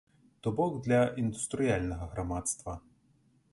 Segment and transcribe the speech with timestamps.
[0.45, 2.77] То бок для індустрыяльнага грамадства.